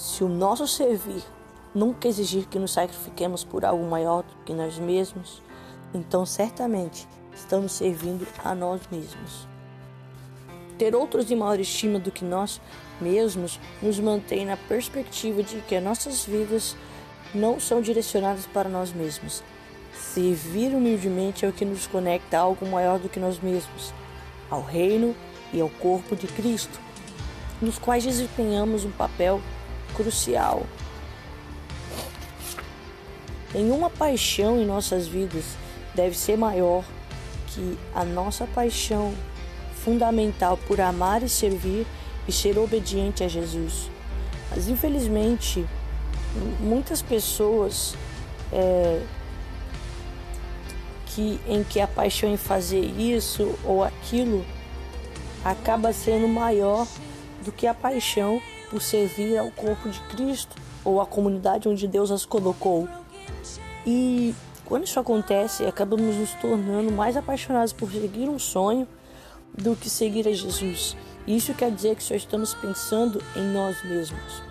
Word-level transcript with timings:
Se 0.00 0.24
o 0.24 0.28
nosso 0.30 0.66
servir 0.66 1.22
nunca 1.74 2.08
exigir 2.08 2.46
que 2.46 2.58
nos 2.58 2.70
sacrifiquemos 2.70 3.44
por 3.44 3.66
algo 3.66 3.84
maior 3.84 4.22
do 4.22 4.34
que 4.46 4.54
nós 4.54 4.78
mesmos, 4.78 5.42
então 5.92 6.24
certamente 6.24 7.06
estamos 7.34 7.72
servindo 7.72 8.26
a 8.42 8.54
nós 8.54 8.80
mesmos. 8.90 9.46
Ter 10.78 10.94
outros 10.94 11.30
em 11.30 11.36
maior 11.36 11.60
estima 11.60 11.98
do 11.98 12.10
que 12.10 12.24
nós 12.24 12.62
mesmos 12.98 13.60
nos 13.82 14.00
mantém 14.00 14.46
na 14.46 14.56
perspectiva 14.56 15.42
de 15.42 15.60
que 15.60 15.76
as 15.76 15.84
nossas 15.84 16.24
vidas 16.24 16.74
não 17.34 17.60
são 17.60 17.82
direcionadas 17.82 18.46
para 18.46 18.70
nós 18.70 18.94
mesmos. 18.94 19.42
Servir 19.92 20.74
humildemente 20.74 21.44
é 21.44 21.48
o 21.48 21.52
que 21.52 21.66
nos 21.66 21.86
conecta 21.86 22.38
a 22.38 22.40
algo 22.40 22.66
maior 22.66 22.98
do 22.98 23.10
que 23.10 23.20
nós 23.20 23.38
mesmos, 23.38 23.92
ao 24.48 24.62
reino 24.62 25.14
e 25.52 25.60
ao 25.60 25.68
corpo 25.68 26.16
de 26.16 26.26
Cristo, 26.26 26.80
nos 27.60 27.78
quais 27.78 28.02
desempenhamos 28.02 28.86
um 28.86 28.90
papel 28.92 29.42
crucial. 29.90 30.66
Nenhuma 33.52 33.90
paixão 33.90 34.60
em 34.60 34.64
nossas 34.64 35.06
vidas 35.06 35.44
deve 35.94 36.16
ser 36.16 36.36
maior 36.36 36.84
que 37.48 37.76
a 37.94 38.04
nossa 38.04 38.46
paixão 38.46 39.12
fundamental 39.84 40.56
por 40.56 40.80
amar 40.80 41.22
e 41.22 41.28
servir 41.28 41.86
e 42.28 42.32
ser 42.32 42.58
obediente 42.58 43.24
a 43.24 43.28
Jesus. 43.28 43.90
Mas 44.50 44.68
infelizmente, 44.68 45.66
muitas 46.60 47.02
pessoas 47.02 47.96
é, 48.52 49.02
que 51.06 51.40
em 51.48 51.64
que 51.64 51.80
a 51.80 51.88
paixão 51.88 52.32
em 52.32 52.36
fazer 52.36 52.80
isso 52.80 53.58
ou 53.64 53.82
aquilo 53.82 54.44
acaba 55.44 55.92
sendo 55.92 56.28
maior 56.28 56.86
do 57.44 57.50
que 57.50 57.66
a 57.66 57.74
paixão 57.74 58.40
por 58.70 58.80
servir 58.80 59.36
ao 59.36 59.50
corpo 59.50 59.88
de 59.88 60.00
Cristo 60.02 60.56
ou 60.84 61.00
à 61.00 61.06
comunidade 61.06 61.68
onde 61.68 61.86
Deus 61.86 62.10
as 62.10 62.24
colocou. 62.24 62.88
E 63.86 64.34
quando 64.64 64.84
isso 64.84 65.00
acontece, 65.00 65.64
acabamos 65.64 66.14
nos 66.16 66.32
tornando 66.34 66.92
mais 66.92 67.16
apaixonados 67.16 67.72
por 67.72 67.90
seguir 67.90 68.28
um 68.28 68.38
sonho 68.38 68.86
do 69.52 69.74
que 69.74 69.90
seguir 69.90 70.28
a 70.28 70.32
Jesus. 70.32 70.96
Isso 71.26 71.52
quer 71.54 71.70
dizer 71.70 71.96
que 71.96 72.02
só 72.02 72.14
estamos 72.14 72.54
pensando 72.54 73.20
em 73.36 73.42
nós 73.52 73.82
mesmos. 73.84 74.42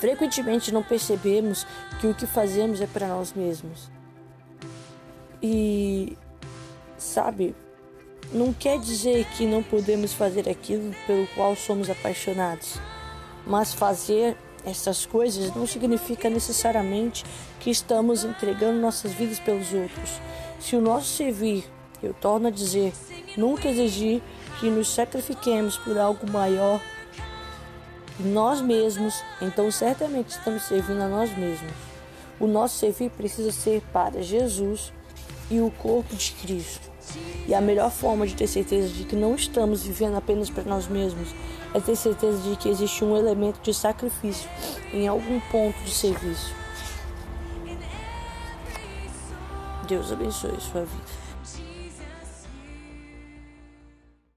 Frequentemente 0.00 0.72
não 0.72 0.82
percebemos 0.82 1.66
que 2.00 2.06
o 2.06 2.14
que 2.14 2.26
fazemos 2.26 2.80
é 2.80 2.86
para 2.86 3.06
nós 3.06 3.32
mesmos. 3.32 3.90
E, 5.42 6.16
sabe, 6.98 7.54
não 8.32 8.52
quer 8.52 8.78
dizer 8.78 9.24
que 9.36 9.44
não 9.44 9.62
podemos 9.62 10.12
fazer 10.12 10.48
aquilo 10.48 10.94
pelo 11.06 11.26
qual 11.28 11.56
somos 11.56 11.90
apaixonados, 11.90 12.78
mas 13.46 13.74
fazer 13.74 14.36
essas 14.64 15.04
coisas 15.04 15.54
não 15.54 15.66
significa 15.66 16.28
necessariamente 16.30 17.24
que 17.58 17.70
estamos 17.70 18.24
entregando 18.24 18.78
nossas 18.78 19.12
vidas 19.12 19.40
pelos 19.40 19.72
outros. 19.72 20.10
Se 20.60 20.76
o 20.76 20.80
nosso 20.80 21.06
servir, 21.06 21.64
eu 22.02 22.14
torno 22.14 22.48
a 22.48 22.50
dizer, 22.50 22.92
nunca 23.36 23.68
exigir 23.68 24.22
que 24.60 24.70
nos 24.70 24.88
sacrifiquemos 24.88 25.76
por 25.78 25.98
algo 25.98 26.30
maior 26.30 26.80
que 28.16 28.22
nós 28.22 28.60
mesmos, 28.60 29.14
então 29.40 29.70
certamente 29.70 30.30
estamos 30.30 30.64
servindo 30.64 31.00
a 31.00 31.08
nós 31.08 31.36
mesmos. 31.36 31.72
O 32.38 32.46
nosso 32.46 32.78
servir 32.78 33.10
precisa 33.10 33.50
ser 33.50 33.82
para 33.92 34.22
Jesus 34.22 34.92
e 35.50 35.60
o 35.60 35.70
corpo 35.70 36.14
de 36.14 36.32
Cristo. 36.32 36.90
E 37.46 37.54
a 37.54 37.60
melhor 37.60 37.90
forma 37.90 38.26
de 38.26 38.34
ter 38.34 38.46
certeza 38.46 38.88
de 38.88 39.04
que 39.04 39.16
não 39.16 39.34
estamos 39.34 39.82
vivendo 39.82 40.16
apenas 40.16 40.48
para 40.48 40.62
nós 40.64 40.86
mesmos 40.86 41.34
é 41.74 41.80
ter 41.80 41.96
certeza 41.96 42.38
de 42.48 42.56
que 42.56 42.68
existe 42.68 43.04
um 43.04 43.16
elemento 43.16 43.60
de 43.62 43.74
sacrifício 43.74 44.48
em 44.92 45.08
algum 45.08 45.40
ponto 45.50 45.76
de 45.82 45.90
serviço. 45.90 46.54
Deus 49.88 50.12
abençoe 50.12 50.60
sua 50.60 50.84
vida. 50.84 51.29